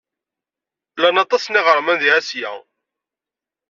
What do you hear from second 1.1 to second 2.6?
aṭas n yiɣerman deg Asya.